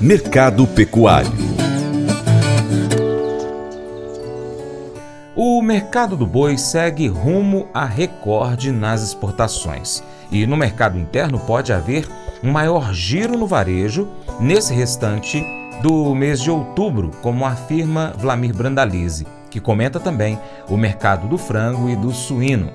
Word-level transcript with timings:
Mercado 0.00 0.66
Pecuário 0.66 1.50
O 5.42 5.62
mercado 5.62 6.16
do 6.16 6.26
boi 6.26 6.58
segue 6.58 7.08
rumo 7.08 7.68
a 7.72 7.84
recorde 7.84 8.70
nas 8.70 9.02
exportações. 9.02 10.02
E 10.30 10.46
no 10.46 10.56
mercado 10.56 10.98
interno 10.98 11.38
pode 11.38 11.72
haver 11.72 12.06
um 12.42 12.50
maior 12.50 12.92
giro 12.92 13.38
no 13.38 13.46
varejo 13.46 14.06
nesse 14.38 14.74
restante 14.74 15.42
do 15.82 16.14
mês 16.14 16.40
de 16.40 16.50
outubro, 16.50 17.10
como 17.22 17.46
afirma 17.46 18.12
Vlamir 18.18 18.54
Brandalize, 18.54 19.26
que 19.48 19.60
comenta 19.60 19.98
também 19.98 20.38
o 20.68 20.76
mercado 20.76 21.26
do 21.26 21.38
frango 21.38 21.88
e 21.88 21.96
do 21.96 22.12
suíno. 22.12 22.70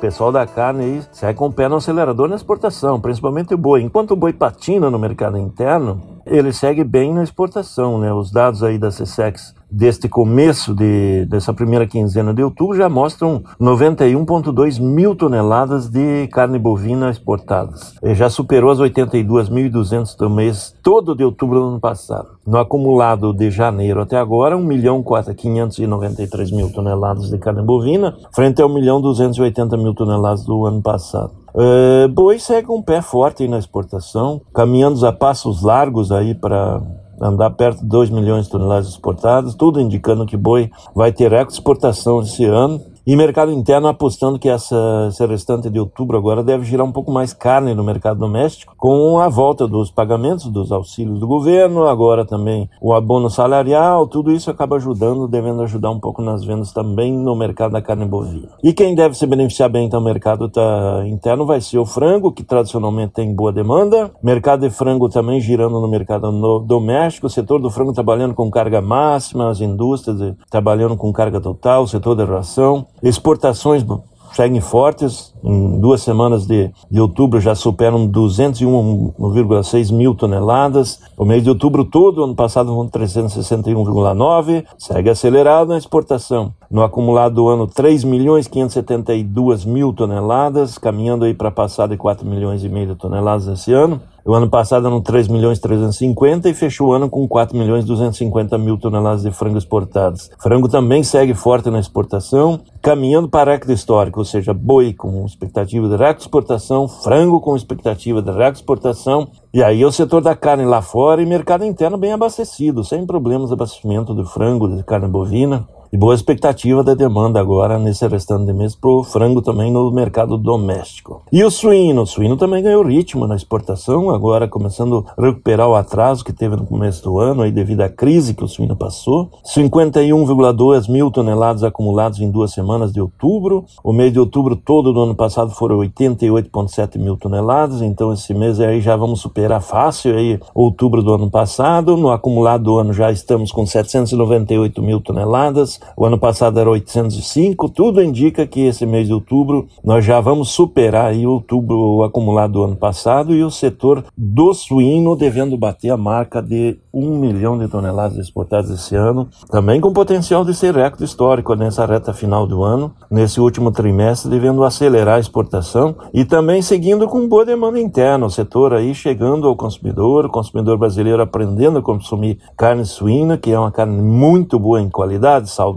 Pessoal 0.00 0.30
da 0.30 0.46
carne 0.46 0.84
aí 0.84 1.02
sai 1.10 1.34
com 1.34 1.46
o 1.46 1.52
pé 1.52 1.68
no 1.68 1.74
acelerador 1.74 2.28
na 2.28 2.36
exportação, 2.36 3.00
principalmente 3.00 3.52
o 3.52 3.58
boi. 3.58 3.82
Enquanto 3.82 4.12
o 4.12 4.16
boi 4.16 4.32
patina 4.32 4.88
no 4.88 4.98
mercado 4.98 5.36
interno, 5.36 6.00
ele 6.24 6.52
segue 6.52 6.84
bem 6.84 7.12
na 7.12 7.24
exportação, 7.24 7.98
né? 7.98 8.12
Os 8.12 8.30
dados 8.30 8.62
aí 8.62 8.78
da 8.78 8.90
CSEX 8.90 9.57
deste 9.70 10.08
começo 10.08 10.74
de, 10.74 11.26
dessa 11.26 11.52
primeira 11.52 11.86
quinzena 11.86 12.32
de 12.32 12.42
outubro 12.42 12.76
já 12.76 12.88
mostram 12.88 13.42
91,2 13.60 14.80
mil 14.80 15.14
toneladas 15.14 15.88
de 15.88 16.26
carne 16.28 16.58
bovina 16.58 17.10
exportadas. 17.10 17.94
E 18.02 18.14
já 18.14 18.30
superou 18.30 18.70
as 18.70 18.78
82.200 18.78 20.16
do 20.16 20.30
mês 20.30 20.74
todo 20.82 21.14
de 21.14 21.24
outubro 21.24 21.60
do 21.60 21.68
ano 21.68 21.80
passado. 21.80 22.28
No 22.46 22.58
acumulado 22.58 23.32
de 23.32 23.50
janeiro 23.50 24.00
até 24.00 24.16
agora, 24.16 24.56
1 24.56 24.64
milhão 24.64 25.04
593 25.36 26.50
mil 26.50 26.72
toneladas 26.72 27.30
de 27.30 27.38
carne 27.38 27.62
bovina, 27.62 28.16
frente 28.32 28.62
a 28.62 28.66
1 28.66 28.74
milhão 28.74 29.00
280 29.00 29.76
mil 29.76 29.94
toneladas 29.94 30.44
do 30.44 30.64
ano 30.64 30.80
passado. 30.80 31.32
Uh, 31.54 32.08
boi 32.08 32.38
segue 32.38 32.70
um 32.70 32.82
pé 32.82 33.02
forte 33.02 33.48
na 33.48 33.58
exportação, 33.58 34.40
caminhando 34.54 35.04
a 35.06 35.12
passos 35.12 35.62
largos 35.62 36.12
aí 36.12 36.34
para 36.34 36.80
andar 37.20 37.50
perto 37.50 37.80
de 37.80 37.86
2 37.86 38.10
milhões 38.10 38.44
de 38.44 38.50
toneladas 38.50 38.88
exportadas, 38.88 39.54
tudo 39.54 39.80
indicando 39.80 40.26
que 40.26 40.36
boi 40.36 40.70
vai 40.94 41.12
ter 41.12 41.32
exportação 41.32 42.20
esse 42.20 42.44
ano. 42.44 42.80
E 43.08 43.16
mercado 43.16 43.50
interno 43.50 43.88
apostando 43.88 44.38
que 44.38 44.50
essa, 44.50 45.08
restante 45.26 45.70
de 45.70 45.80
outubro 45.80 46.18
agora 46.18 46.44
deve 46.44 46.66
girar 46.66 46.84
um 46.84 46.92
pouco 46.92 47.10
mais 47.10 47.32
carne 47.32 47.72
no 47.72 47.82
mercado 47.82 48.20
doméstico, 48.20 48.74
com 48.76 49.18
a 49.18 49.30
volta 49.30 49.66
dos 49.66 49.90
pagamentos 49.90 50.44
dos 50.50 50.70
auxílios 50.70 51.18
do 51.18 51.26
governo, 51.26 51.86
agora 51.86 52.26
também 52.26 52.68
o 52.82 52.92
abono 52.92 53.30
salarial, 53.30 54.06
tudo 54.06 54.30
isso 54.30 54.50
acaba 54.50 54.76
ajudando, 54.76 55.26
devendo 55.26 55.62
ajudar 55.62 55.90
um 55.90 55.98
pouco 55.98 56.20
nas 56.20 56.44
vendas 56.44 56.70
também 56.70 57.10
no 57.10 57.34
mercado 57.34 57.72
da 57.72 57.80
carne 57.80 58.04
bovina. 58.04 58.50
E 58.62 58.74
quem 58.74 58.94
deve 58.94 59.14
se 59.14 59.26
beneficiar 59.26 59.70
bem 59.70 59.86
então, 59.86 60.02
mercado 60.02 60.46
tá, 60.50 61.02
interno 61.06 61.46
vai 61.46 61.62
ser 61.62 61.78
o 61.78 61.86
frango, 61.86 62.30
que 62.30 62.44
tradicionalmente 62.44 63.14
tem 63.14 63.34
boa 63.34 63.50
demanda, 63.50 64.10
mercado 64.22 64.68
de 64.68 64.70
frango 64.70 65.08
também 65.08 65.40
girando 65.40 65.80
no 65.80 65.88
mercado 65.88 66.30
no, 66.30 66.58
doméstico, 66.58 67.26
o 67.26 67.30
setor 67.30 67.58
do 67.58 67.70
frango 67.70 67.94
trabalhando 67.94 68.34
com 68.34 68.50
carga 68.50 68.82
máxima, 68.82 69.48
as 69.48 69.62
indústrias 69.62 70.34
trabalhando 70.50 70.94
com 70.94 71.10
carga 71.10 71.40
total, 71.40 71.84
o 71.84 71.88
setor 71.88 72.14
da 72.14 72.26
ração. 72.26 72.86
Exportações 73.02 73.84
seguem 74.32 74.60
fortes. 74.60 75.34
Em 75.42 75.78
duas 75.78 76.02
semanas 76.02 76.46
de, 76.46 76.70
de 76.90 77.00
outubro 77.00 77.40
já 77.40 77.54
superam 77.54 78.08
201,6 78.08 79.92
mil 79.92 80.14
toneladas. 80.14 81.00
O 81.16 81.24
mês 81.24 81.42
de 81.42 81.48
outubro 81.48 81.84
todo, 81.84 82.24
ano 82.24 82.34
passado, 82.34 82.74
foram 82.74 82.88
361,9. 82.88 84.64
Segue 84.76 85.10
acelerado 85.10 85.68
na 85.68 85.78
exportação. 85.78 86.52
No 86.70 86.82
acumulado 86.82 87.36
do 87.36 87.48
ano, 87.48 87.66
3 87.66 88.04
milhões 88.04 88.46
572 88.46 89.64
mil 89.64 89.92
toneladas, 89.92 90.76
caminhando 90.76 91.24
aí 91.24 91.34
para 91.34 91.50
passar 91.50 91.88
de 91.88 91.96
4 91.96 92.26
milhões 92.26 92.62
e 92.62 92.68
meio 92.68 92.88
de 92.88 92.94
toneladas 92.94 93.46
esse 93.46 93.72
ano. 93.72 94.00
O 94.28 94.34
ano 94.34 94.46
passado 94.46 94.86
eram 94.86 95.00
3 95.00 95.26
milhões 95.26 95.58
350 95.58 96.50
e 96.50 96.52
fechou 96.52 96.88
o 96.88 96.92
ano 96.92 97.08
com 97.08 97.26
4 97.26 97.56
milhões 97.56 97.86
250 97.86 98.58
mil 98.58 98.76
toneladas 98.76 99.22
de 99.22 99.30
frango 99.30 99.56
exportados. 99.56 100.28
Frango 100.38 100.68
também 100.68 101.02
segue 101.02 101.32
forte 101.32 101.70
na 101.70 101.80
exportação, 101.80 102.60
caminhando 102.82 103.26
para 103.26 103.52
recorde 103.52 103.72
histórico, 103.72 104.18
ou 104.18 104.26
seja, 104.26 104.52
boi 104.52 104.92
com 104.92 105.24
expectativa 105.24 105.88
de 105.88 105.96
recorde 105.96 106.20
exportação, 106.20 106.86
frango 106.86 107.40
com 107.40 107.56
expectativa 107.56 108.20
de 108.20 108.30
recorde 108.30 108.58
exportação, 108.58 109.28
e 109.54 109.62
aí 109.62 109.82
o 109.82 109.90
setor 109.90 110.20
da 110.20 110.36
carne 110.36 110.66
lá 110.66 110.82
fora 110.82 111.22
e 111.22 111.26
mercado 111.26 111.64
interno 111.64 111.96
bem 111.96 112.12
abastecido, 112.12 112.84
sem 112.84 113.06
problemas 113.06 113.48
de 113.48 113.54
abastecimento 113.54 114.14
de 114.14 114.30
frango, 114.30 114.68
de 114.68 114.84
carne 114.84 115.08
bovina 115.08 115.66
e 115.92 115.96
boa 115.96 116.14
expectativa 116.14 116.84
da 116.84 116.94
demanda 116.94 117.40
agora 117.40 117.78
nesse 117.78 118.06
restante 118.06 118.46
de 118.46 118.52
mês 118.52 118.74
para 118.74 118.90
o 118.90 119.02
frango 119.02 119.40
também 119.40 119.72
no 119.72 119.90
mercado 119.90 120.36
doméstico. 120.36 121.22
E 121.32 121.42
o 121.42 121.50
suíno? 121.50 122.02
O 122.02 122.06
suíno 122.06 122.36
também 122.36 122.62
ganhou 122.62 122.84
ritmo 122.84 123.26
na 123.26 123.34
exportação, 123.34 124.10
agora 124.10 124.46
começando 124.46 125.06
a 125.16 125.22
recuperar 125.22 125.68
o 125.68 125.74
atraso 125.74 126.24
que 126.24 126.32
teve 126.32 126.56
no 126.56 126.66
começo 126.66 127.02
do 127.02 127.18
ano, 127.18 127.42
aí 127.42 127.50
devido 127.50 127.80
à 127.80 127.88
crise 127.88 128.34
que 128.34 128.44
o 128.44 128.48
suíno 128.48 128.76
passou. 128.76 129.30
51,2 129.44 130.90
mil 130.90 131.10
toneladas 131.10 131.64
acumulados 131.64 132.20
em 132.20 132.30
duas 132.30 132.52
semanas 132.52 132.92
de 132.92 133.00
outubro. 133.00 133.64
O 133.82 133.92
mês 133.92 134.12
de 134.12 134.20
outubro 134.20 134.56
todo 134.56 134.92
do 134.92 135.00
ano 135.00 135.14
passado 135.14 135.50
foram 135.52 135.78
88,7 135.78 136.98
mil 136.98 137.16
toneladas, 137.16 137.80
então 137.80 138.12
esse 138.12 138.34
mês 138.34 138.60
aí 138.60 138.80
já 138.80 138.94
vamos 138.94 139.20
superar 139.20 139.62
fácil 139.62 140.14
aí 140.14 140.38
outubro 140.54 141.02
do 141.02 141.14
ano 141.14 141.30
passado. 141.30 141.96
No 141.96 142.10
acumulado 142.10 142.64
do 142.64 142.78
ano 142.78 142.92
já 142.92 143.10
estamos 143.10 143.50
com 143.50 143.64
798 143.64 144.82
mil 144.82 145.00
toneladas 145.00 145.77
o 145.96 146.04
ano 146.04 146.18
passado 146.18 146.58
era 146.58 146.70
805, 146.70 147.68
tudo 147.70 148.02
indica 148.02 148.46
que 148.46 148.66
esse 148.66 148.86
mês 148.86 149.06
de 149.06 149.14
outubro 149.14 149.66
nós 149.84 150.04
já 150.04 150.20
vamos 150.20 150.50
superar 150.50 151.06
aí 151.06 151.26
outubro 151.26 152.02
acumulado 152.02 152.54
do 152.54 152.64
ano 152.64 152.76
passado 152.76 153.34
e 153.34 153.42
o 153.42 153.50
setor 153.50 154.04
do 154.16 154.54
suíno 154.54 155.16
devendo 155.16 155.56
bater 155.56 155.90
a 155.90 155.96
marca 155.96 156.42
de 156.42 156.78
um 156.92 157.18
milhão 157.18 157.58
de 157.58 157.68
toneladas 157.68 158.18
exportadas 158.18 158.70
esse 158.70 158.96
ano, 158.96 159.28
também 159.50 159.80
com 159.80 159.92
potencial 159.92 160.44
de 160.44 160.54
ser 160.54 160.74
recorde 160.74 161.04
histórico 161.04 161.54
nessa 161.54 161.86
reta 161.86 162.12
final 162.12 162.46
do 162.46 162.62
ano, 162.62 162.92
nesse 163.10 163.40
último 163.40 163.70
trimestre 163.70 164.30
devendo 164.30 164.64
acelerar 164.64 165.16
a 165.16 165.20
exportação 165.20 165.94
e 166.12 166.24
também 166.24 166.62
seguindo 166.62 167.06
com 167.06 167.28
boa 167.28 167.44
demanda 167.44 167.78
interna, 167.78 168.26
o 168.26 168.30
setor 168.30 168.74
aí 168.74 168.94
chegando 168.94 169.46
ao 169.46 169.56
consumidor, 169.56 170.26
o 170.26 170.30
consumidor 170.30 170.78
brasileiro 170.78 171.22
aprendendo 171.22 171.78
a 171.78 171.82
consumir 171.82 172.38
carne 172.56 172.84
suína, 172.84 173.36
que 173.36 173.52
é 173.52 173.58
uma 173.58 173.70
carne 173.70 174.00
muito 174.02 174.58
boa 174.58 174.80
em 174.80 174.88
qualidade, 174.88 175.50
saudável, 175.50 175.67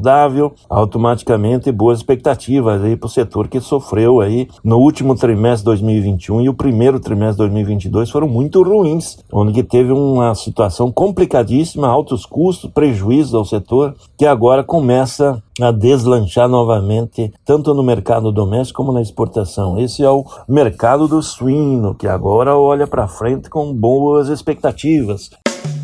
automaticamente 0.70 1.72
boas 1.72 2.00
expectativas 2.00 2.84
aí 2.84 2.96
para 2.96 3.08
o 3.08 3.10
setor 3.10 3.48
que 3.48 3.60
sofreu 3.60 4.20
aí 4.20 4.48
no 4.64 4.78
último 4.78 5.16
trimestre 5.16 5.60
de 5.60 5.66
2021 5.66 6.42
e 6.42 6.50
o 6.50 6.54
primeiro 6.54 7.00
trimestre 7.00 7.34
de 7.34 7.50
2022 7.50 8.10
foram 8.10 8.28
muito 8.28 8.62
ruins, 8.64 9.18
onde 9.32 9.64
teve 9.64 9.92
uma 9.92 10.34
situação 10.36 10.92
complicadíssima, 10.92 11.88
altos 11.88 12.26
custos, 12.26 12.70
prejuízos 12.72 13.34
ao 13.34 13.46
setor, 13.46 13.96
que 14.18 14.26
agora 14.26 14.64
começa 14.64 15.42
a 15.60 15.72
deslanchar 15.72 16.48
novamente, 16.48 17.34
tanto 17.46 17.74
no 17.74 17.84
mercado 17.84 18.32
doméstico 18.32 18.78
como 18.78 18.94
na 18.94 19.02
exportação. 19.02 19.78
Esse 19.78 20.04
é 20.04 20.10
o 20.10 20.26
mercado 20.48 21.08
do 21.08 21.22
suíno, 21.22 21.96
que 21.96 22.08
agora 22.08 22.58
olha 22.58 22.88
para 22.88 23.08
frente 23.08 23.50
com 23.50 23.74
boas 23.74 24.30
expectativas. 24.30 25.30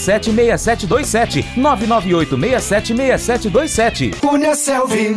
6727 0.00 1.44
998 1.56 2.36
67 2.60 3.18
6727. 3.18 4.10
Cunha 4.20 4.54
Selvi 4.54 5.16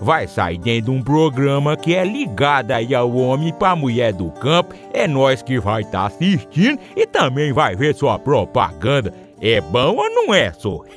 vai 0.01 0.27
sair 0.27 0.57
dentro 0.57 0.91
de 0.91 0.97
um 0.97 1.03
programa 1.03 1.77
que 1.77 1.93
é 1.93 2.03
ligado 2.03 2.71
aí 2.71 2.93
ao 2.95 3.15
homem 3.15 3.53
para 3.53 3.75
mulher 3.75 4.11
do 4.11 4.31
campo. 4.31 4.73
É 4.91 5.07
nós 5.07 5.43
que 5.43 5.59
vai 5.59 5.83
estar 5.83 5.99
tá 5.99 6.05
assistindo 6.07 6.79
e 6.95 7.05
também 7.05 7.53
vai 7.53 7.75
ver 7.75 7.93
sua 7.93 8.17
propaganda. 8.17 9.13
É 9.39 9.61
bom 9.61 9.95
ou 9.95 10.09
não 10.09 10.33
é, 10.33 10.51
só? 10.51 10.81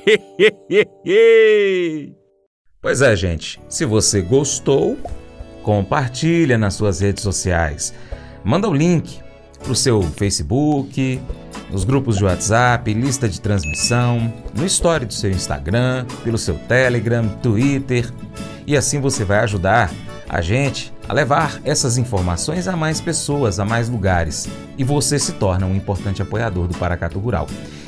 Pois 2.81 3.01
é, 3.01 3.15
gente. 3.15 3.59
Se 3.67 3.83
você 3.83 4.21
gostou, 4.21 4.95
compartilha 5.63 6.55
nas 6.55 6.75
suas 6.75 6.99
redes 6.99 7.23
sociais. 7.23 7.95
Manda 8.43 8.69
o 8.69 8.73
link 8.73 9.19
para 9.57 9.71
o 9.71 9.75
seu 9.75 10.03
Facebook, 10.03 11.19
nos 11.71 11.83
grupos 11.83 12.17
de 12.17 12.25
WhatsApp, 12.25 12.93
lista 12.93 13.27
de 13.27 13.41
transmissão, 13.41 14.31
no 14.55 14.63
story 14.67 15.05
do 15.05 15.13
seu 15.13 15.31
Instagram, 15.31 16.05
pelo 16.23 16.37
seu 16.37 16.53
Telegram, 16.67 17.27
Twitter. 17.41 18.13
E 18.67 18.75
assim 18.75 18.99
você 18.99 19.23
vai 19.23 19.39
ajudar 19.39 19.91
a 20.27 20.41
gente 20.41 20.93
a 21.07 21.13
levar 21.13 21.61
essas 21.63 21.97
informações 21.97 22.67
a 22.67 22.75
mais 22.75 22.99
pessoas, 22.99 23.59
a 23.59 23.65
mais 23.65 23.89
lugares. 23.89 24.49
E 24.77 24.83
você 24.83 25.17
se 25.17 25.33
torna 25.33 25.65
um 25.65 25.75
importante 25.75 26.21
apoiador 26.21 26.67
do 26.67 26.77
Paracatu 26.77 27.19
Rural. 27.19 27.47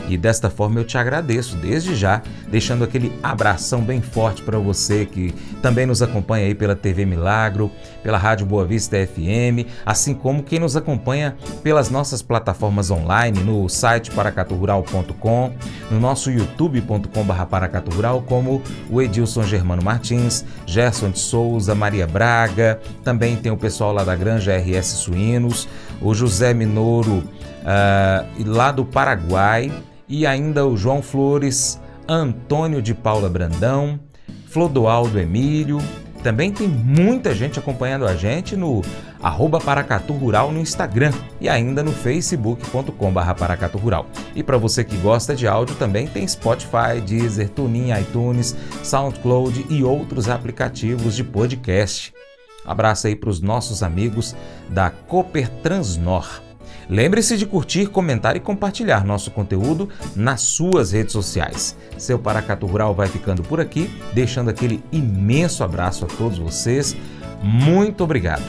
E 0.10 0.18
desta 0.18 0.50
forma 0.50 0.80
eu 0.80 0.86
te 0.86 0.98
agradeço 0.98 1.57
desde 1.57 1.94
já, 1.94 2.22
deixando 2.48 2.84
aquele 2.84 3.12
abração 3.22 3.81
bem 3.81 4.01
forte 4.01 4.42
para 4.42 4.57
você 4.57 5.06
que 5.06 5.34
também 5.62 5.86
nos 5.86 6.01
acompanha 6.01 6.45
aí 6.45 6.56
pela 6.56 6.75
TV 6.75 7.06
Milagro, 7.06 7.69
pela 8.01 8.18
Rádio 8.18 8.45
Boa 8.45 8.63
Vista 8.63 8.95
FM, 9.06 9.68
assim 9.86 10.13
como 10.13 10.44
quem 10.44 10.60
nos 10.60 10.78
acompanha 10.78 11.36
pelas 11.62 11.89
nossas 11.89 12.22
plataformas 12.22 12.90
online, 12.90 13.40
no 13.42 13.68
site 13.68 14.12
paracaturural.com, 14.12 15.54
no 15.92 16.00
nosso 16.00 16.31
youtube.com.br 16.31 17.45
paracaturural, 17.50 18.22
como 18.22 18.62
o 18.90 19.01
Edilson 19.01 19.44
Germano 19.44 19.83
Martins, 19.83 20.45
Gerson 20.66 21.10
de 21.10 21.19
Souza, 21.19 21.75
Maria 21.75 22.07
Braga, 22.07 22.80
também 23.04 23.36
tem 23.36 23.51
o 23.51 23.57
pessoal 23.57 23.92
lá 23.92 24.06
da 24.06 24.16
Granja 24.16 24.57
RS 24.57 24.88
Suínos, 24.88 25.68
o 26.01 26.13
José 26.13 26.54
Minoro, 26.78 27.24
uh, 27.64 28.44
lá 28.46 28.72
do 28.72 28.86
Paraguai, 28.86 29.72
e 30.08 30.28
ainda 30.28 30.66
o 30.66 30.78
João 30.78 31.02
Flores, 31.02 31.82
Antônio 32.08 32.82
de 32.82 32.94
Paula 32.94 33.30
Brandão, 33.30 34.00
Flodoaldo 34.48 35.20
Emílio. 35.20 35.80
Também 36.24 36.52
tem 36.52 36.68
muita 36.68 37.34
gente 37.34 37.60
acompanhando 37.60 38.06
a 38.06 38.16
gente 38.16 38.56
no 38.56 38.82
arroba 39.22 39.60
Paracatu 39.60 40.14
Rural 40.14 40.52
no 40.52 40.60
Instagram 40.60 41.12
e 41.40 41.50
ainda 41.50 41.84
no 41.84 41.92
facebook.com 41.92 43.14
Paracatu 43.14 43.78
Rural. 43.78 44.06
E 44.36 44.44
para 44.44 44.58
você 44.58 44.84
que 44.84 44.98
gosta 44.98 45.36
de 45.36 45.48
áudio 45.48 45.76
também 45.76 46.08
tem 46.08 46.28
Spotify, 46.28 47.02
Deezer, 47.06 47.50
TuneIn, 47.50 47.92
iTunes, 48.00 48.56
SoundCloud 48.84 49.66
e 49.70 49.84
outros 49.84 50.30
aplicativos 50.30 51.16
de 51.16 51.24
podcast. 51.24 52.14
Abraço 52.66 53.08
aí 53.08 53.16
para 53.16 53.30
os 53.30 53.40
nossos 53.40 53.82
amigos 53.82 54.36
da 54.70 54.90
Cooper 54.90 55.50
Transnor. 55.62 56.47
Lembre-se 56.89 57.38
de 57.38 57.45
curtir, 57.45 57.88
comentar 57.88 58.36
e 58.36 58.39
compartilhar 58.39 59.06
nosso 59.06 59.31
conteúdo 59.31 59.89
nas 60.16 60.42
suas 60.42 60.92
redes 60.92 61.12
sociais. 61.12 61.75
Seu 61.98 62.18
Paracato 62.18 62.66
Rural 62.66 62.95
vai 62.95 63.07
ficando 63.07 63.44
por 63.44 63.60
aqui, 63.60 63.89
deixando 64.13 64.50
aquele 64.50 64.84
imenso 64.92 65.63
abraço 65.63 66.06
a 66.06 66.07
todos 66.07 66.38
vocês. 66.38 66.95
Muito 67.42 68.04
obrigado. 68.04 68.44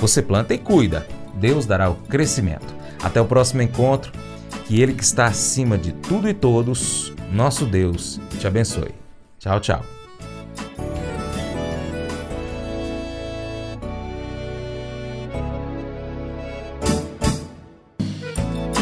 Você 0.00 0.20
planta 0.20 0.54
e 0.54 0.58
cuida, 0.58 1.06
Deus 1.34 1.66
dará 1.66 1.90
o 1.90 1.94
crescimento. 1.94 2.74
Até 3.02 3.20
o 3.20 3.26
próximo 3.26 3.62
encontro. 3.62 4.12
Que 4.66 4.80
Ele 4.80 4.94
que 4.94 5.02
está 5.02 5.26
acima 5.26 5.76
de 5.76 5.90
tudo 5.90 6.28
e 6.28 6.34
todos, 6.34 7.12
nosso 7.32 7.66
Deus, 7.66 8.20
te 8.38 8.46
abençoe. 8.46 8.94
Tchau, 9.38 9.58
tchau. 9.58 9.99